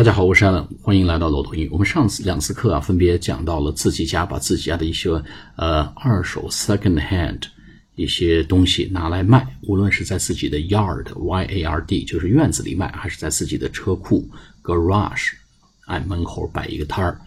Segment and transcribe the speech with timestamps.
[0.00, 1.68] 大家好，我是 Allen，欢迎来到楼头英语。
[1.70, 5.10] 我们上次两次课啊，分别讲到了自己家把自己家的一些
[5.56, 7.42] 呃二手 second hand
[7.96, 14.26] 一些东西拿来卖，无论是在自己的 yard y a r d 就是院子里卖，还是在自己的车库
[14.62, 15.32] garage
[15.84, 17.20] 哎门口摆一个摊儿，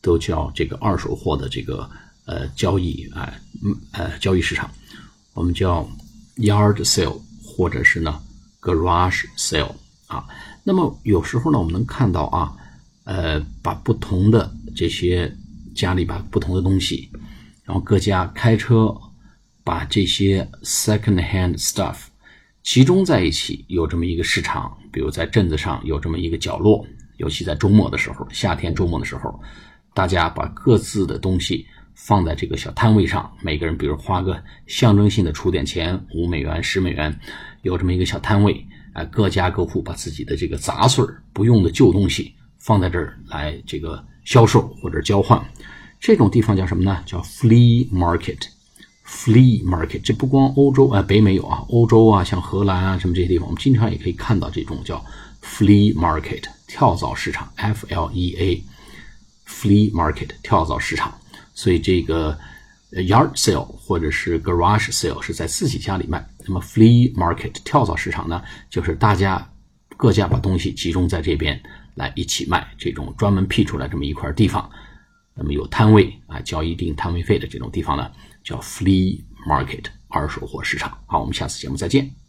[0.00, 1.88] 都叫这个二手货的这个
[2.24, 4.68] 呃交易哎嗯呃交易市场，
[5.32, 5.88] 我们叫
[6.38, 8.20] yard sale 或者是呢
[8.60, 9.70] garage sale
[10.06, 10.26] 啊。
[10.64, 12.52] 那么有时候呢，我们能看到啊，
[13.04, 15.32] 呃，把不同的这些
[15.74, 17.10] 家里把不同的东西，
[17.64, 18.94] 然后各家开车
[19.62, 21.96] 把这些 second hand stuff
[22.62, 24.76] 集中在一起，有这么一个市场。
[24.90, 26.86] 比如在镇子上有这么一个角落，
[27.18, 29.38] 尤其在周末的时候，夏天周末的时候，
[29.92, 37.14] 大家把各自的东西放在这个小摊位上，每个人比如花个象征性的出点钱，五美元、十美元，
[37.60, 38.66] 有这么一个小摊位。
[38.96, 45.38] 哎，各家各户把自己的这个杂碎不用的旧东西放在这儿来这个销售或者交换，
[46.00, 47.02] 这种地方叫什么呢？
[47.04, 48.38] 叫 flea market。
[49.06, 55.04] flea market，这不光欧洲啊，北美有啊，欧洲啊，像荷兰啊，什么这些地方，我们经常也可以看到这种叫
[55.44, 58.64] flea market 跳蚤市场，f l e a
[59.46, 61.14] flea market 跳蚤市场。
[61.52, 62.38] 所以这个。
[63.02, 69.50] Yard sale 或者是 garage sale 是在自己家里卖，那么 flea market 跳蚤市场呢，就是大家
[69.96, 71.60] 各家把东西集中在这边
[71.94, 74.70] 来一起卖，这种专门辟出来这么一块地方，
[75.34, 78.10] 那么有摊位啊，交一定摊位费的这种地方呢，
[78.42, 80.98] 叫 flea market 二手货市场。
[81.06, 82.25] 好，我们下次节目再见。